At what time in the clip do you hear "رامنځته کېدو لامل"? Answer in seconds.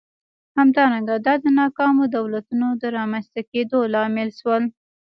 2.97-4.29